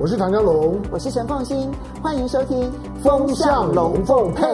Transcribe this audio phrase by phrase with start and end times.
[0.00, 1.68] 我是唐江龙，我是陈凤新，
[2.00, 2.56] 欢迎收听
[3.02, 4.44] 《风向龙凤配》。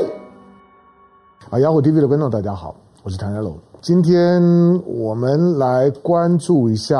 [1.50, 3.54] 啊，雅虎 TV 的观众大家好，我是唐江龙。
[3.82, 4.42] 今天
[4.86, 6.98] 我们来关注一下，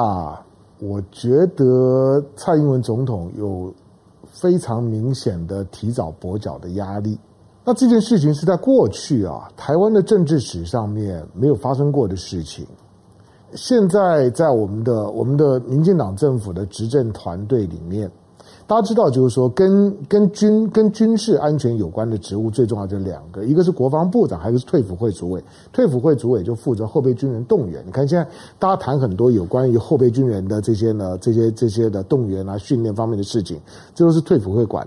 [0.79, 3.73] 我觉得蔡英文总统有
[4.27, 7.19] 非常明显的提早跛脚的压力。
[7.65, 12.67] 那这件事情是在过去啊，台湾的政治史上面没有发生过的事情。
[13.55, 18.11] 现在在我们的我们的民进党政府的执政团队里面。
[18.67, 25.45] 大家知道，就是说跟跟军跟军事安全有关的职务，最重要就是两个，一个是国防部长，还有一个是退辅会主委。
[25.71, 27.85] 退辅会主委就负责后备军人动员。
[27.85, 28.27] 你看现在
[28.59, 33.61] 大家谈很多有关于后备军人的这些呢，这些这些的动员啊、训练方面的事情，
[33.95, 34.87] 这都是退辅会管。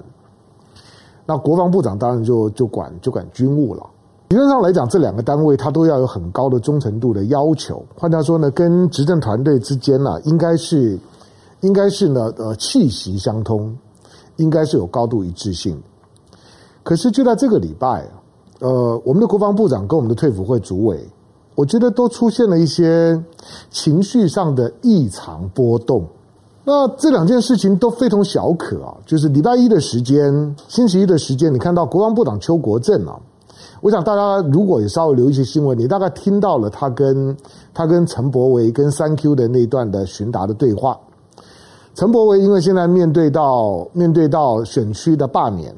[1.28, 3.86] 那国防部长当然就就管就管军务了。
[4.30, 7.86] 理论上来讲，这两个单位他都要有很高的忠诚度的要求。
[7.96, 10.98] 换句话说呢，跟执政团队之间呢，应该是。
[11.62, 13.76] 应该是呢，呃，气息相通，
[14.36, 15.82] 应该是有高度一致性。
[16.84, 18.08] 可是就在这个礼拜，
[18.60, 21.06] 呃，我们的国防部长跟我们的退辅会主委，
[21.56, 23.22] 我觉得都出现了一些
[23.70, 26.06] 情绪上的异常波动。
[26.64, 33.18] 那这两件事情都非同小可啊，就是礼拜一的时间，星期一的时间，你看到国防部长邱国正啊，
[33.82, 37.36] 我想大家如果也稍微留意一些新闻，你大概听到了他跟
[37.74, 41.00] 他跟陈柏惟跟三 Q 的那一段的询答的对话。
[41.98, 45.76] 陈柏惟因为现在面对到面对到选区的罢免，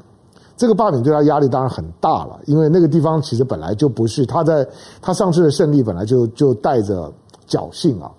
[0.54, 4.68] 这个罢免对他压力当然很大了，因为那个地方其实本来就不是他在
[5.00, 7.10] 他上次的胜利本来就就带着
[7.48, 8.10] 侥幸啊，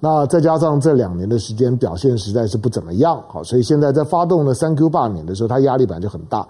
[0.00, 6.44] 那再加上这两年的时间表现实在是不怎么样，好，所以现在在发动了三 Q 罢免的时候，他压力本来就很大，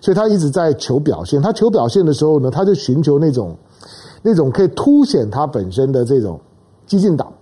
[0.00, 1.42] 所以他一直在求表现。
[1.42, 3.56] 他求表现的时候呢，他就寻求那种
[4.22, 6.38] 那种可以凸显他本身的这种
[6.86, 7.32] 激进党，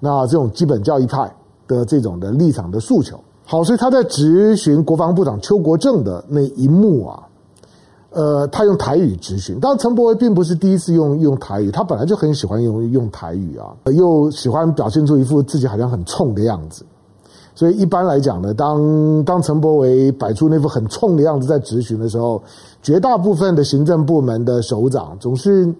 [0.00, 1.32] 那这种基本教义派。
[1.68, 7.22] 的这种的立场的诉求，好，所以他在质询国防部长邱国正的那一幕啊，
[8.10, 9.60] 呃，他用台语质询。
[9.60, 16.84] 当然，陈柏惟并不是第一次用用台语，他本来就很喜欢用用台语啊，又喜欢表现出一副自己好像很冲的样子。
[17.54, 22.42] 所以一般来讲呢，当当陈伯维摆出那副很冲的样子在质询的时候，
[22.82, 25.72] 绝大部分的行政部门的首长总是。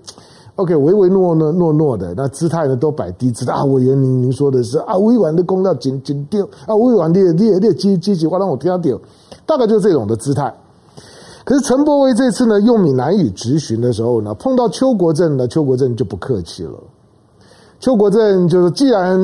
[0.58, 3.64] OK，唯唯诺诺诺诺的，那姿态呢都摆低姿态啊。
[3.66, 8.98] 委员您您说的是啊，委婉的公道紧紧掉啊，委员你你你积积极话让我听到掉，
[9.46, 10.52] 大概就是这种的姿态。
[11.44, 16.76] 可是陈伯维这次呢，用闽南语质询的时候呢，碰到邱国正呢，邱国正就不客气了。
[17.78, 19.16] 邱国正就是，既然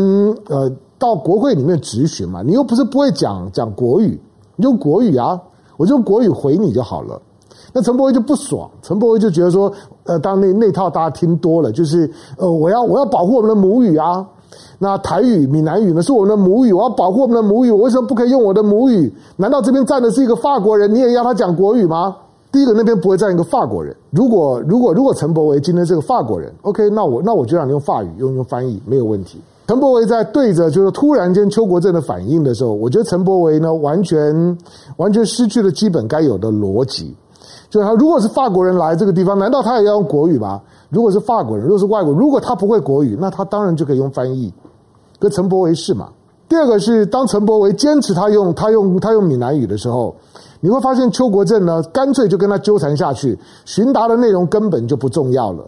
[0.46, 0.70] 呃
[1.00, 4.20] 到国会里面质询嘛，你又不是不会讲讲国语，
[4.54, 5.42] 你用国语啊，
[5.76, 7.20] 我就用国语回你就好了。
[7.74, 9.70] 那陈柏惟就不爽，陈柏惟就觉得说，
[10.04, 12.08] 呃，当那那套大家听多了，就是
[12.38, 14.24] 呃，我要我要保护我们的母语啊。
[14.78, 19.12] 那台语、闽南语呢是我们的母语，我要保护我们的母语，我为什么不可以用我的母语？
[19.36, 22.14] 难道这边站的是一个法国人，你也要他讲国语吗？
[22.52, 23.96] 第一个，那边不会站一个法国人。
[24.10, 29.40] 如果如果如果陈柏惟今天是个法国人，OK，那我那我就让你用法语，用用翻译没有问题。
[29.66, 34.56] 陈柏惟在对着就是突然间邱国正的反应的时候，我觉得陈柏惟呢完全
[34.98, 37.12] 完全失去了基本该有的逻辑。
[37.74, 40.60] 就是他，如果是法国人来这个地方，难道他也要用国语吗？
[40.90, 44.54] 如果是法国人，如果是外国，如果他不会国语，那他当然就可以用翻译。
[45.18, 46.08] 跟陈伯维是嘛？
[46.48, 50.14] 第二个是，当陈伯维坚持他用他用他用闽南语的时候，
[50.60, 55.64] 你会发现邱国正呢，干脆就跟他纠缠下去，询答的内容根本就不重要了。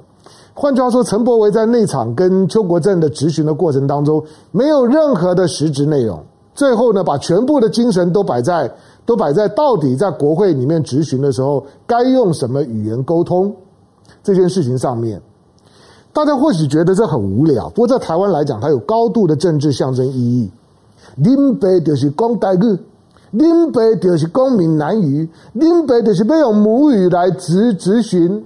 [0.54, 4.22] 换句话说，陈伯维在那场跟邱国正的质询的过程当中，
[4.52, 6.22] 没有任何的实质内容。
[6.54, 8.70] 最后呢，把全部的精神都摆在。
[9.06, 13.54] 都摆在到底在国会里面质询的时候，该用什么语言沟通
[14.22, 15.22] 这件事情上面，
[16.12, 17.68] 大家或许觉得这很无聊。
[17.70, 20.50] 不过在台湾来讲，它有高度的政治象征意义。
[21.14, 22.78] 林北就是讲台语，
[23.30, 28.44] 林北就是讲闽南语，林北就是要用母语来质质询。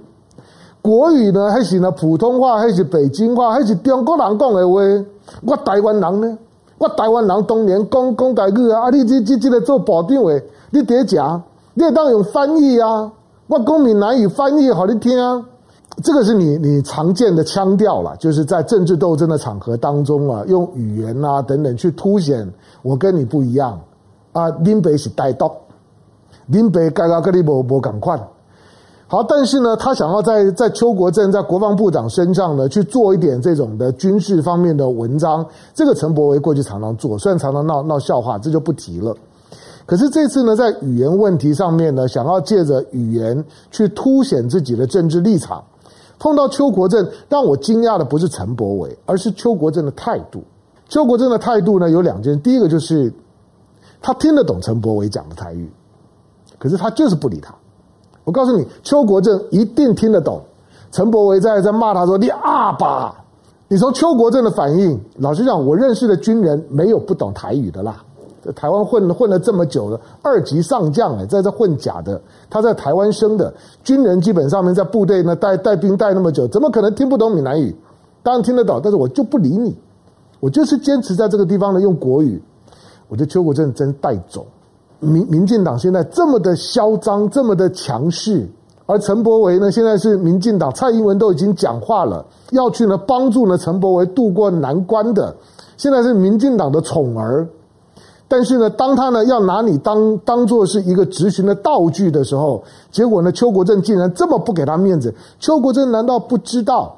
[0.81, 5.05] 国语呢，还是呢普通话，还是北京话，还是中国人讲的话？
[5.43, 6.37] 我台湾人呢？
[6.81, 11.39] 我台湾人当年讲讲台语啊，啊，你这这这个做保定诶，你得讲，
[11.75, 13.11] 你也当用翻译啊。
[13.45, 15.45] 我讲闽南语翻译好你听啊，
[16.03, 22.51] 这个是你你常见的腔调啦，就是在政治斗争的场合当中啊，用语言啊等等去凸显
[22.81, 23.79] 我跟你不一样
[24.31, 24.49] 啊。
[24.61, 25.51] 林北是台独，
[26.47, 28.19] 林北刚刚跟你无无共款。
[29.11, 39.13] 好，但是呢，他想要在在邱国正在国防部长身上呢去做一点这种的军事方面的文章，这个陈伯维过去常常做，虽然常常闹闹笑话，这就不提了。
[39.85, 45.61] 可是这次呢，在语言问题上面呢，想要借着语言去凸显自己的政治立场，
[46.17, 50.41] 碰到邱国正，让我惊讶的不是陈柏惟，而是邱国正的态度。
[50.87, 53.11] 邱国正的态度呢有两件，第一个就是
[54.01, 55.69] 他听得懂陈柏惟讲的台语，
[56.57, 57.53] 可是他就是不理他。
[58.23, 60.41] 我告诉你，邱国正一定听得懂
[60.91, 63.15] 陈柏惟在在骂他说：“你阿爸！”
[63.67, 68.03] 你从邱国正的反应，老实讲，我认识的军人没有不懂台语的啦。
[68.43, 72.19] 在台湾混混了这么久了，二级上将哎，在这混假的，
[72.49, 73.53] 他在台湾生的
[73.83, 77.73] 军人，基本上面在部队呢带带兵带那么久，怎么可能听不懂闽南语？
[78.23, 79.75] 当然听得懂，但是我就不理你，
[80.39, 82.41] 我就是坚持在这个地方呢用国语。
[83.07, 84.45] 我觉得邱国正真带种，
[85.01, 88.47] 民民进党现在这么的嚣张，这么的强势。
[88.85, 95.35] 而陈柏维呢，现在是民进党蔡英文都已经讲话了，要去呢帮助呢陈柏维渡过难关的，
[95.77, 97.47] 现在是民进党的宠儿。
[98.27, 105.13] 但是呢，当他呢要拿你当当做是一个执行的道具的时候，结果呢，邱国正竟然这么不给他面子。
[105.39, 106.97] 邱国正难道不知道，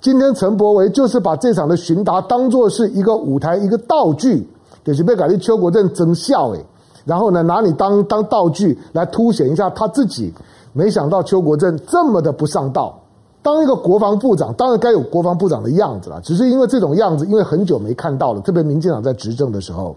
[0.00, 4.46] 今天陈柏维就是把这场的询答当做是一个舞台，一个道具，
[4.84, 6.64] 就是被改立邱国正增效诶，
[7.04, 10.32] 然后呢拿你当当道具来凸显一下他自己。
[10.72, 12.96] 没想到邱国正这么的不上道，
[13.42, 16.20] 当一个国防部长，当然该有国防部长的样子了。
[16.20, 19.96] 只是因为这种样子，因为很久没看到了，特别民进党在执政的时候，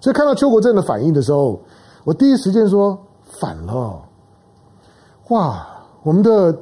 [0.00, 1.60] 所以看到邱国正的反应的时候，
[2.04, 4.00] 我第一时间说反了。
[5.28, 5.66] 哇，
[6.02, 6.56] 我们的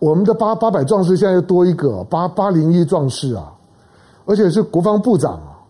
[0.00, 3.52] 我们的八八百壮士现在又多一个八八零一壮士啊，
[4.24, 5.62] 而且是国防部长啊，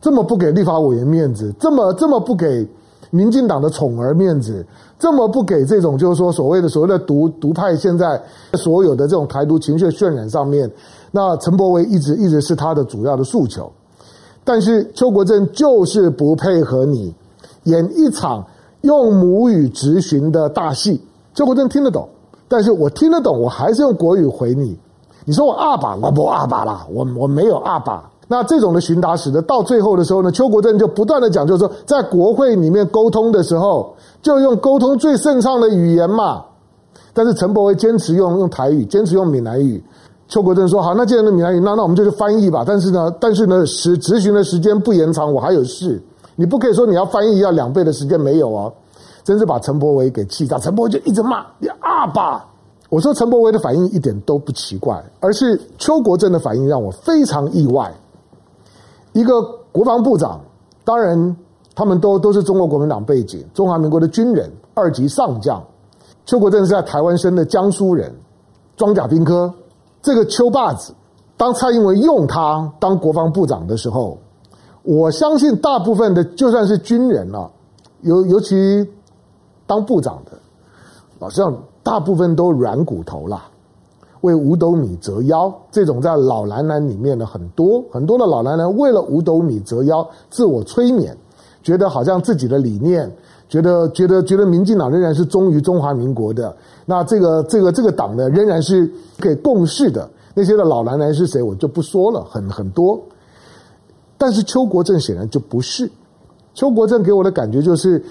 [0.00, 2.68] 这么不给立法委员面子，这么这么不给。
[3.10, 4.64] 民进党的宠儿面子
[4.98, 8.22] 这么不给这种，就是说所谓的所谓的独独派，现在
[8.54, 10.70] 所有的这种台独情绪渲染上面，
[11.10, 13.70] 那陈柏惟一直一直是他的主要的诉求，
[14.44, 17.14] 但是邱国正就是不配合你
[17.64, 18.44] 演一场
[18.82, 21.00] 用母语质询的大戏。
[21.34, 22.08] 邱国正听得懂，
[22.46, 24.78] 但是我听得懂，我还是用国语回你。
[25.24, 28.10] 你说我阿爸，我不阿爸啦，我我没有阿爸。
[28.32, 36.42] 那这种的询答使得到最后的时候呢，邱国正就不断的讲，就是说在国会里面沟通的时候，就用沟通最顺畅的语言嘛。
[37.12, 39.84] 但是陈柏惟坚持用用台语，坚持用闽南语。
[40.28, 42.64] 邱国正说：“好，那既然是闽南语，那那我们就去翻译吧。
[42.66, 46.02] 但是呢，但是呢，时执行的时间不延长，我还有事。
[46.34, 48.72] 你不可以说你要翻译要两倍的时间没有哦。”
[49.24, 52.42] 真是把陈柏惟给气炸，陈柏惟就一直骂你阿爸。
[52.88, 57.92] 我说陈柏惟的反应一点都不奇怪，而是邱国正的反应让我非常意外。
[59.12, 60.40] 一个国防部长，
[60.84, 61.36] 当然
[61.74, 65.62] 他们都都是中国国民党背景，中华民国的军人，二级上将。
[66.24, 68.14] 邱国正是在台湾生的江苏人，
[68.76, 69.52] 装甲兵科。
[70.00, 70.94] 这个邱霸子，
[71.36, 74.18] 当蔡英文用他当国防部长的时候，
[74.82, 77.50] 我相信大部分的就算是军人了，
[78.00, 78.88] 尤尤其
[79.66, 80.32] 当部长的，
[81.20, 83.42] 好像，大部分都软骨头了。
[84.22, 91.16] 为五斗米折腰，这种在老男人里面的很多很多的老男人，为了五斗米折腰，自我催眠，
[91.62, 93.08] 觉得好像自己的理念，
[93.48, 98.90] 觉得觉得觉得民进党仍然是忠于中华民国的，那这个这个这个党呢，仍然是
[99.20, 100.08] 可以共事的。
[100.34, 103.00] 那些的老男人是谁，我就不说了，很很多。
[104.16, 105.90] 但是邱国正显然就不是，
[106.54, 108.02] 邱国正给我的感觉就是。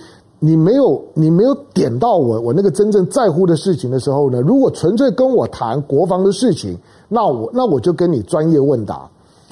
[0.44, 4.42] 你没有，你没有点到我，我那个真正在乎的事情的时候呢？
[4.42, 6.76] 如果纯粹跟我谈国防的事情，
[7.08, 9.08] 那我那我就跟你专业问答。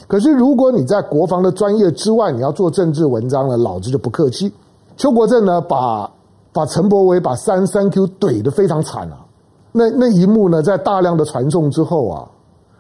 [0.08, 4.52] 可是如果你在国防的专业之外，你要做政治文章呢，老子就不客气。
[4.98, 6.10] 邱国正呢，把
[6.52, 9.24] 把陈伯维把三三 Q 怼得非常惨啊！
[9.72, 12.28] 那那一幕呢，在大量的传送之后啊，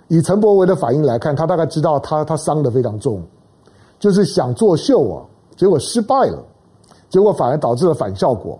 [0.08, 3.22] 以陈伯维的反应来看，他大概知道他他伤得非常重，
[4.00, 5.22] 就是想作秀啊，
[5.56, 6.44] 结果失败了。
[7.10, 8.58] 结果反而导致了反效果。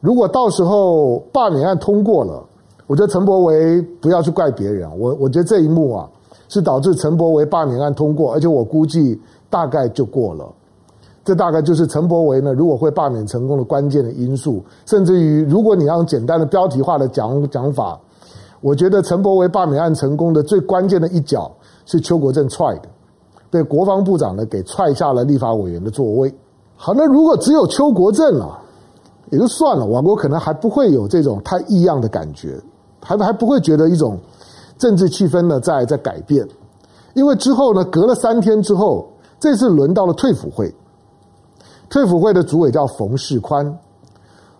[0.00, 2.44] 如果到时候罢免案通过了，
[2.86, 4.88] 我觉得陈柏惟不要去怪别人。
[4.98, 6.08] 我我觉得这一幕啊，
[6.48, 9.20] 是导致陈柏惟罢免案通过，而且我估计
[9.50, 10.44] 大概就过了。
[11.24, 14.62] 这大概就是陈柏惟呢，如果会罢免成功的关键的因素。
[14.86, 18.00] 甚至于，如果你用简单的标题化的讲讲法，
[18.60, 21.50] 我觉得陈柏惟罢免案成功的最关键的一脚
[21.84, 22.88] 是邱国正踹的，
[23.50, 26.32] 被国防部长呢给踹下了立法委员的座位。
[26.80, 28.56] 好，那如果只有邱国正啊，
[29.30, 32.58] 也就算了，我我可能还不会有这种太异样的感觉，
[33.02, 34.16] 还还不会觉得一种
[34.78, 36.46] 政治气氛呢在在改变，
[37.14, 39.08] 因为之后呢，隔了三天之后，
[39.40, 40.72] 这次轮到了退辅会，
[41.90, 43.76] 退辅会的主委叫冯世宽，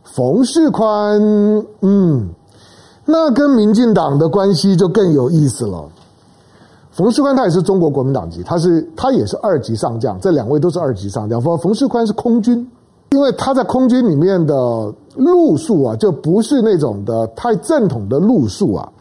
[0.03, 1.21] 冯世宽，
[1.83, 2.29] 嗯，
[3.05, 5.89] 那跟民进党的关系就更有意思了。
[6.99, 11.41] 冯世宽他也是中国国民党籍，他是他也是二级上将，这两位都是二级上将。
[11.41, 12.69] 冯冯世宽是空军，
[13.13, 18.93] 因为他在空军里面的路数啊，就不是那种的太正统的路数啊。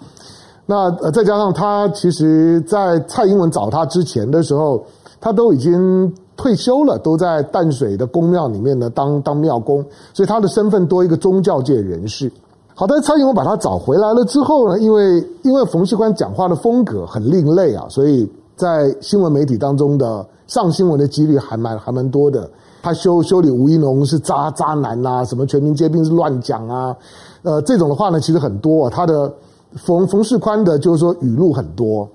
[0.68, 4.86] 那呃，再加上他其实，在蔡英文找他之前的时候，
[5.20, 12.32] 他都已经退休了，都在淡水的公庙里面呢当当庙公，所以他的身份多一个宗教界人士。
[12.80, 22.48] 好的，蔡英文把他找回来了之后呢，因为因为冯世宽讲话的风格很另类啊，所以在新闻媒体当中的上新闻的几率还蛮还蛮多的。
[22.84, 26.96] 他修修理吴怡农是渣渣男啊，什么全民皆兵是乱讲啊，
[27.42, 28.92] 呃，这种的话呢，其实很多啊。
[28.92, 29.34] 他的
[29.74, 32.08] 冯冯世宽的，就是说语录很多。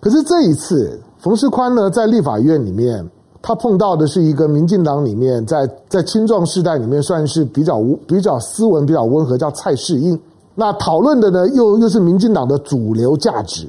[0.00, 3.08] 可是这一次，冯世宽呢，在立法院里面，
[3.42, 10.18] 他碰到的是一个民进党里面，在在青壮世代里面算是比较比较斯文、比较温和，叫蔡适应。
[10.54, 13.66] 那讨论的呢，又又是民进党的主流价值，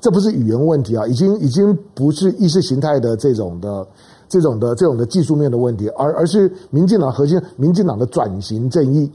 [0.00, 3.86] 这不是语言问题啊，已经已经不是意识形态的这种的。
[4.28, 9.08] 这种的这种的技术面的问题，而而是民进党核心，民进党的转型正义，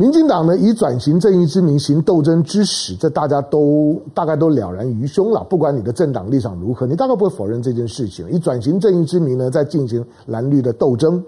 [0.00, 5.42] 民进党呢以转型正义之名行斗争之实，这大家都大概都了然于胸了。
[5.50, 8.24] 不管你的政党立场如何，你大概不会否认这件事情。
[8.30, 11.20] 以转型正义之名呢，在进行蓝绿的斗争。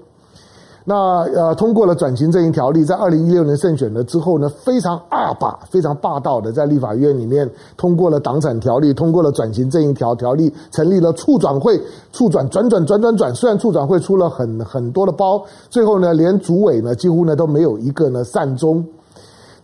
[0.92, 0.96] 那
[1.36, 11.80] 呃，通过了转型正义条例，在二零一六年胜选了之后呢，非常二霸、非常霸道的，在立法院里面通过了党产条例，通过了转型正义条条例，成立了促转会，
[12.10, 13.32] 促转转转转转转。
[13.32, 18.84] 虽然促转会出了很很多的包，最后呢，连主委呢几乎呢都没有一个呢善终。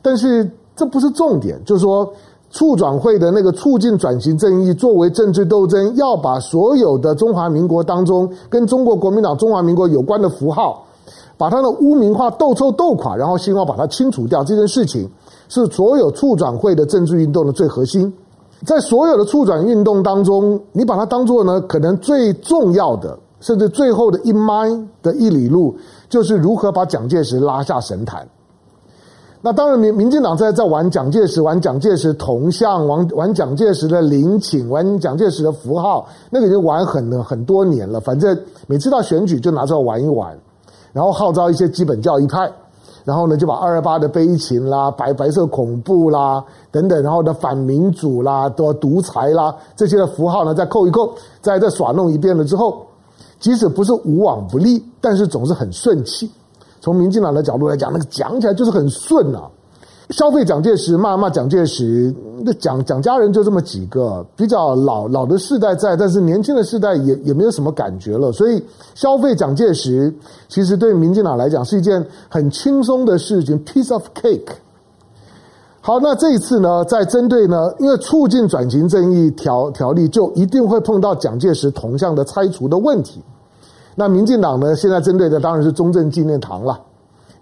[0.01, 2.09] 但是这不是重点，就是说
[2.51, 10.85] 促转会的那个促进转型正义作为政治斗争，要把所有的中华民国当中跟中国国民党、中华民国有关的符号。
[11.39, 14.43] 把他的污名化斗臭斗垮，然后希望把它清除掉。
[14.43, 15.09] 这件事情
[15.49, 18.13] 是所有促转会的政治运动的最核心。
[18.65, 24.69] 在所有的促转运动当中，你把它当做呢，可能最重要的，甚至最后的一迈
[25.03, 25.77] 的一里路，
[26.09, 28.27] 就是如何把蒋介石拉下神坛。
[29.43, 38.01] 那当然，民民进党在在玩蒋介石，玩蒋介石铜像，玩玩蒋介石的陵寝，玩蒋介石的符号，那个已经玩很了很多年了。
[38.01, 40.37] 反正每次到选举就拿出来玩一玩。
[40.97, 42.51] 然后号召一些基本教义派，
[43.05, 52.87] 然后呢就把二二八的悲情啦、白白色恐怖啦等等，然后的反民主啦、多独裁啦这些的符号呢再扣一扣，再再耍弄一遍了之后，
[53.39, 56.31] 即使不是无往不利，但是总是很顺气。
[56.81, 59.43] 从民进党的角度来讲，那个讲起来就是很顺啊。
[60.11, 68.31] 消费蒋介石，骂骂蒋介石，那蒋蒋家人就这么几个，比较老老的世代在，但是年轻的世代也也没有什么感觉了。
[68.31, 68.63] 所以
[68.95, 70.15] 消费蒋介石，
[70.49, 74.53] 其实对民进党来讲是一件很轻松的事情，piece of cake。
[75.81, 83.21] 好，那这一次呢，在针对呢，因为促进转型正义条条例，就一定会碰到蒋介石铜像的拆除的问题。
[83.97, 86.81] 那民进党呢，现在针对的当然是中正纪念堂了。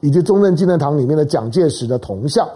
[0.04, 2.46] 以及中正纪念堂里面的蒋介石的铜像，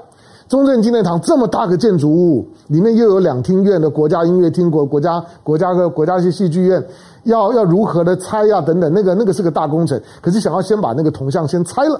[0.50, 6.86] 中正纪念堂这么大个建筑物，里面又有两厅院的国家音乐厅、国国家国家的国家戏戏剧院，
[7.24, 8.60] 要要如何的拆呀？
[8.60, 9.98] 等等，那个那个是个大工程。
[10.20, 11.98] 可是想要先把那个铜像先拆了，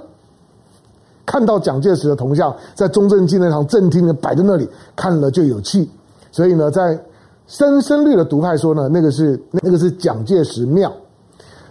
[1.25, 5.89] 看到蒋介石的铜像在中正纪念堂正厅的摆在那里，看了就有气。
[6.31, 7.03] 所以呢，在
[7.47, 10.93] 深深绿的独派说呢，那个是那个是蒋介石庙，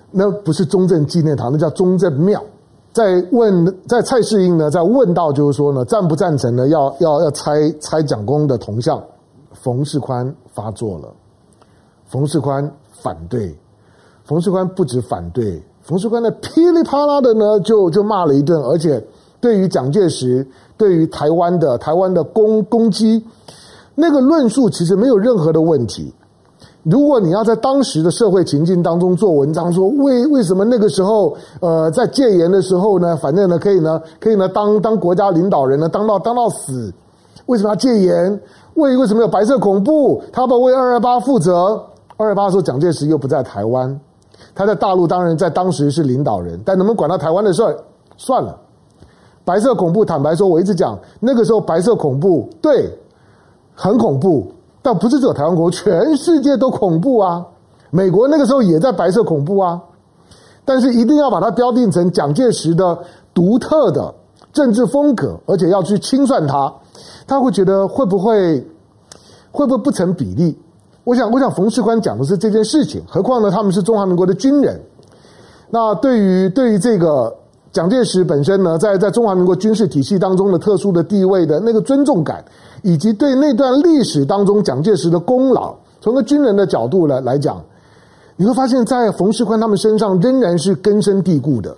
[0.10, 2.44] 那不是中正纪念堂，那叫中正庙。
[2.94, 6.68] 在问，在蔡世英呢，在问到就是说呢，赞不赞成呢？
[6.68, 9.04] 要要要拆拆蒋公的铜像，
[9.54, 11.14] 冯世宽发作了，
[12.08, 13.56] 冯世宽反对，
[14.24, 19.06] 冯世宽不止反对，冯世宽呢噼里啪啦的呢就就骂了一顿，而且
[19.40, 23.24] 对于蒋介石，对于台湾的台湾的攻攻击，
[23.94, 26.12] 那个论述其实没有任何的问题。
[26.90, 36.94] 如果你要在当时的社会情境当中做文章，说为为什么那个时候，呃，在戒严的时候呢，反正呢可以呢，可以呢当当国家领导人呢，当到当到死，
[37.48, 38.42] 为什么要戒严？
[38.76, 40.24] 为为什么有白色恐怖？
[40.32, 41.84] 他不为二二八负责？
[42.16, 44.00] 二二八的时候，蒋介石又不在台湾，
[44.56, 47.78] 他在大陆，当然在当时是领导人，但能不能管到台湾的事儿？
[48.16, 48.58] 算了，
[49.44, 52.90] 白色恐怖，坦白说，我一直讲那个时候白色恐怖，对，
[53.76, 54.48] 很恐怖。
[54.88, 57.46] 但不是只有台湾恐怖，全世界都恐怖啊！
[57.90, 59.82] 美国那个时候也在白色恐怖啊，
[60.64, 62.98] 但是一定要把它标定成蒋介石的
[63.34, 64.16] 独特的
[64.54, 66.74] 政治风格，而且要去清算他，
[67.28, 68.66] 他会觉得会不会
[69.52, 70.58] 会不会不成比例？
[71.04, 74.82] 我想，我想冯世宽讲的是这件事情，何况呢，他们是中华民国的军人。
[75.70, 77.36] 那对于对于这个
[77.72, 82.44] 蒋介石本身呢，在在中华民国军事体系当中的特殊的地位的那个尊重感。
[82.84, 87.60] 以及对那段历史当中蒋介石的功劳，从个军人的角度来来讲，
[88.36, 91.76] 你会发现在冯世宽他们身上仍然是根深蒂固的。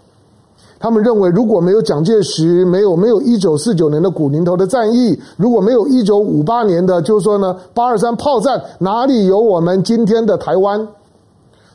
[0.78, 10.86] 他们认为，如果没有蒋介石，没有没有一九四九年的古宁头的战役，如果没有一九五八年的，就是说呢八二三炮战，哪里有我们今天的台湾？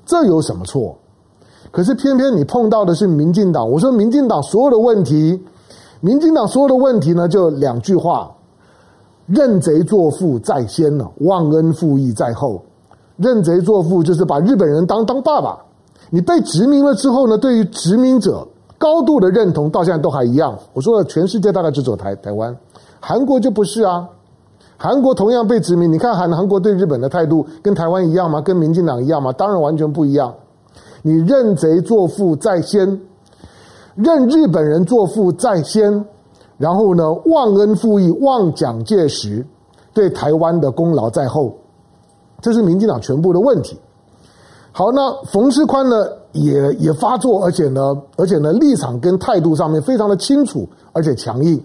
[0.04, 0.94] 这有什么错？
[1.74, 3.68] 可是偏偏你碰到的是民进党。
[3.68, 5.42] 我说民进党所有的问题，
[6.00, 8.30] 民进党所有的问题呢，就两句话：
[9.26, 12.62] 认贼作父在先呢，忘恩负义在后。
[13.16, 15.58] 认贼作父就是把日本人当当爸爸。
[16.10, 18.46] 你被殖民了之后呢，对于殖民者
[18.78, 20.56] 高度的认同，到现在都还一样。
[20.74, 22.56] 我说了，全世界大概只走台台湾，
[23.00, 24.08] 韩国就不是啊。
[24.76, 28.40] 韩国同样被殖民，你看韩韩国对日本的态度跟台湾一样吗？
[28.40, 29.32] 跟民进党一样吗？
[29.32, 30.32] 当然完全不一样。
[31.06, 32.98] 你认贼作父在先，
[33.94, 36.02] 认日本人作父在先，
[36.56, 39.46] 然后呢，忘恩负义，忘蒋介石
[39.92, 41.54] 对台湾的功劳在后，
[42.40, 43.78] 这是民进党全部的问题。
[44.72, 51.62] 好，那冯世宽呢也也发作，而且呢，而且呢立场跟态度上面非常的清楚，而且强硬，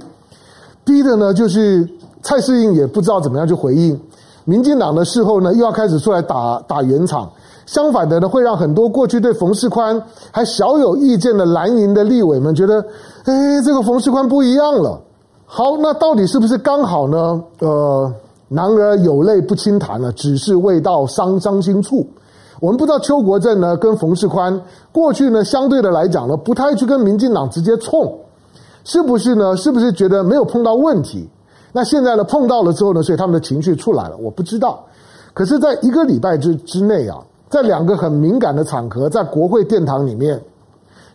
[0.84, 1.88] 逼的呢就是。
[2.22, 3.98] 蔡适应也不知道怎么样去回应，
[4.44, 7.32] 民进党的事后呢，又要开始出来打打圆场。
[7.70, 12.84] 相反的呢，会让很多过去对冯世宽还小有意见的蓝营的立委们觉得，
[13.26, 15.00] 哎，这个冯世宽不一样了。
[15.46, 17.40] 好，那到底是不是刚好呢？
[17.60, 18.12] 呃，
[18.48, 22.08] 男儿有泪不轻弹呢，只是未到伤伤心处。
[22.60, 24.60] 我们不知道邱国正呢跟冯世宽
[24.92, 28.12] 过去呢，相对的来讲呢，不太去跟民进党直接冲，
[28.84, 29.56] 是不是呢？
[29.56, 31.30] 是不是觉得没有碰到问题？
[31.72, 34.84] 那现在呢，碰到了之后呢，所以他们的情绪出来了，我不知道。
[35.36, 37.18] 可是，在一个礼拜之之内啊，
[37.50, 40.40] 在两个很敏感的场合，在国会殿堂里面，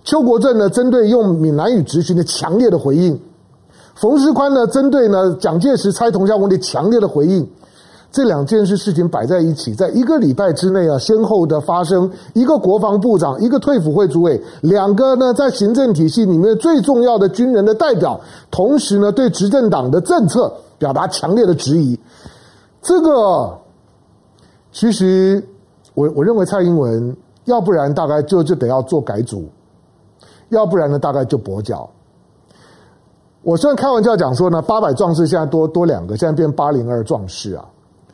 [0.03, 3.17] 邱国正呢，针对用闽南语质询的强烈的回应；
[3.95, 7.49] 冯世宽呢，针对呢蒋介石拆同乡问题强烈的回应。
[8.11, 18.21] 这两件事事情摆在一起，在一个礼拜之内啊，先后的发生，一个国防部长，一个退辅会主委，两个呢在行政体系里面最重要的军人的代表，
[18.53, 21.99] 同时呢对执政党的政策表达强烈的质疑。
[22.81, 23.59] 这个
[24.71, 25.45] 其实
[25.95, 29.49] 我我认为蔡英文要不然大概就就得要做改组，
[30.49, 31.89] 要不然呢大概就跛脚。
[33.43, 37.65] 我虽然开玩笑讲说呢，八百壮士现在多多两个，现在变八零二壮士啊。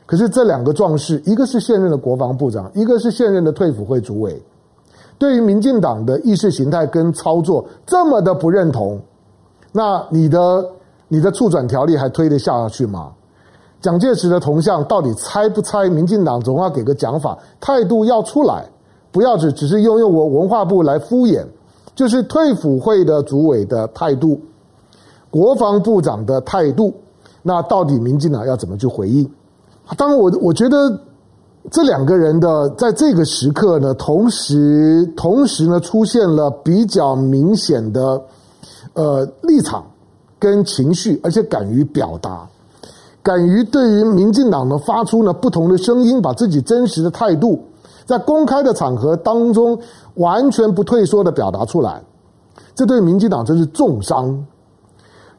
[0.05, 4.43] 可是这两个壮士，一个是现任的国防部长，一个是现任的退辅会主委，
[5.19, 9.01] 对于民进党的意识形态跟操作这么的不认同，
[9.71, 10.69] 那你的
[11.07, 13.13] 你的促转条例还推得下去吗？
[13.81, 15.89] 蒋介石的铜像到底拆不拆？
[15.89, 18.65] 民进党总要给个讲法，态度要出来，
[19.11, 21.45] 不要只只是用用我文化部来敷衍，
[21.95, 24.39] 就是退辅会的主委的态度，
[25.31, 26.93] 国防部长的态度，
[27.43, 29.29] 那到底民进党要怎么去回应？
[29.97, 31.01] 当然，我我觉得
[31.71, 38.23] 这两个人的在这个时刻呢，同时同时呢出现了比较明显的
[38.93, 39.85] 呃立场
[40.39, 42.49] 跟情绪，而且敢于表达，
[43.23, 47.61] 敢于对于民进党呢发出呢不同的声音，把自己真实的态度
[48.07, 49.79] 在公开的场合当中
[50.15, 52.03] 完全不退缩的表达出来，
[52.75, 54.47] 这对民进党真是重伤。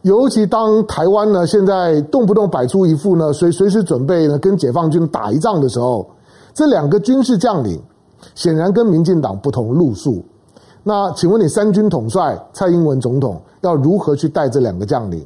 [0.04, 6.08] 尤其当台湾呢现在动不动摆出一副呢随随时准备呢跟解放军打一仗的时候，
[6.54, 7.80] 这两个军事将领
[8.36, 10.24] 显然跟民进党不同路数。
[10.84, 15.26] 那请问你三军统帅蔡英文总统要如何去带这两个将领？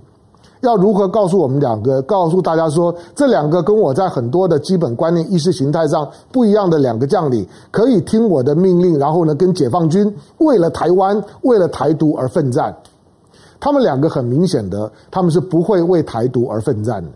[0.66, 12.76] 要如何告诉我们两个，告诉大家说这两个跟我在很多的基本观念、意识形态上不一样的两个将领，可以听我的命令，然后呢跟解放军为了台湾、为了台独而奋战？
[13.60, 17.10] 他们两个很明显的，他们是不会为台独而奋战的，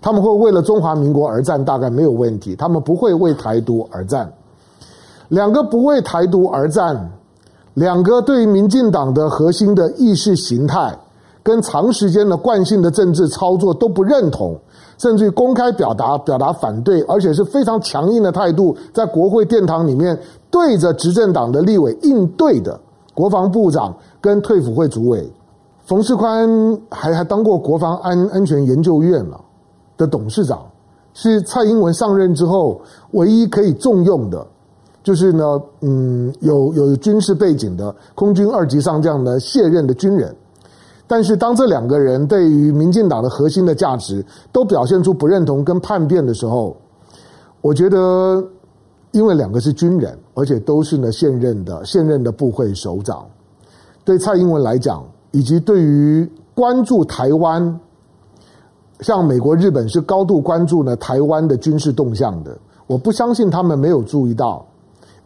[0.00, 2.56] 他们会为了中华民国而战，大概没有问题。
[2.56, 4.32] 他们不会为台独而战。
[5.28, 7.10] 两个不为台独而战，
[7.74, 10.96] 两个对于民进党的核心的意识形态
[11.46, 14.58] 跟长时间的惯性的政治操作都不认同，
[14.98, 20.18] 甚至于公开表达表达反对，而且是非常强硬的态度，在国会殿堂里面
[20.50, 22.80] 对着执政党的立委应对的
[23.14, 25.32] 国防部长跟退辅会主委。
[25.84, 26.48] 冯世宽
[26.90, 29.40] 还还当过国防安安全研究院了
[29.96, 30.66] 的董事长，
[31.14, 32.80] 是蔡英文上任之后
[33.12, 34.44] 唯一可以重用的，
[35.04, 40.34] 就是呢，嗯，有有军事背景的空军二级上将的卸任的军人。
[41.06, 46.76] 但是当这两个人对于民进党的核心的价值都表现出不认同跟叛变的时候，
[47.60, 48.44] 我觉得，
[49.12, 53.26] 因为两个是军人，而且都是呢现任的现任的部会首长，
[54.04, 55.04] 对蔡英文来讲。
[55.32, 57.78] 以及对于关注台湾，
[59.00, 62.56] 像美国、日本是高度关注呢台湾的军事动向的。
[62.86, 64.64] 我不相信他们没有注意到，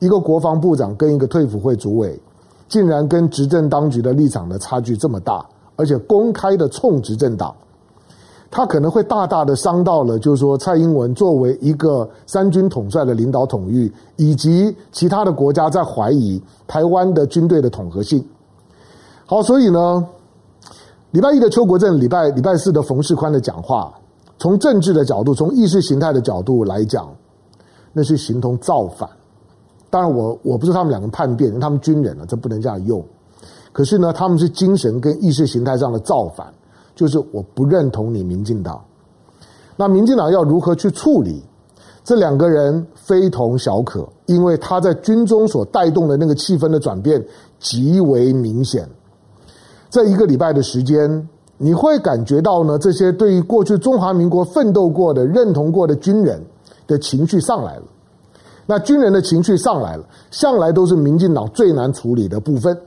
[0.00, 2.20] 一个国防部长跟一个退辅会主委，
[2.66, 5.46] 竟然跟执政当局的立场的差距这么大，
[5.80, 7.54] 而且公开的冲执政党。
[8.52, 18.24] 他可能会大大的伤到了，就是说蔡英文作为一个三军统帅的领导统御，以及其他的国家在怀疑台湾的军队的统合性。
[19.24, 20.04] 好，所以呢，
[21.12, 23.94] 礼拜一的邱国正，礼拜礼拜四的冯世宽的讲话，
[24.36, 27.08] 从政治的角度，从意识形态的角度来讲，
[27.92, 29.08] 那是形同造反。
[29.90, 33.00] 当然我，我不是他们两个叛变，他们军人了，这不能这样用。
[33.72, 36.46] 可是呢，他们是精神跟意识形态上的造反。
[36.96, 38.78] 就是我不认同你民进党，
[39.74, 41.42] 那民进党要如何去处理
[42.04, 47.24] 这两个人非同小可，因为他在军中所带动的那个气氛的转变
[47.58, 48.86] 极为明显。
[49.88, 56.44] 这一个礼拜的时间，你会感觉到呢，这些对于过去中华民国奋斗过的、认同过的军人
[56.86, 57.84] 的情绪上来了。
[58.66, 62.78] 那军人的情绪上来了，向来都是民进党最难处理的部分。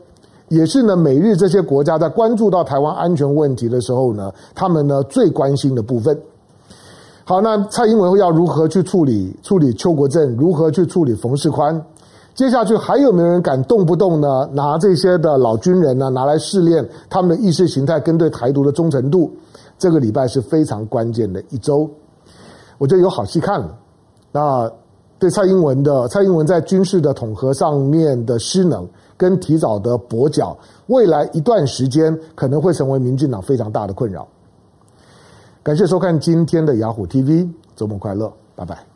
[0.54, 6.18] 也是呢，美日这些国家在关注到台湾安全问题的时候呢，他们呢最关心的部分。
[7.26, 11.82] 好，那蔡英文要如何去处理处理邱国正，如何去处理冯世宽？
[12.36, 19.32] 接下去还有没有人敢动不动呢拿这些的老军人呢拿来试炼他们的意识形态跟对台独的忠诚度？
[19.78, 21.90] 这个礼拜是非常关键的一周，
[22.78, 23.76] 我觉得有好戏看了。
[24.32, 24.70] 那
[25.18, 28.88] 对蔡英文的蔡英文在军事的统合上面的失能。
[29.24, 30.58] 跟提早的跛脚，
[30.88, 34.28] 未来一段时间可能会成为民进党非常大的困扰。
[35.64, 38.93] 感谢收看今天的雅虎 TV，周末快乐，拜拜。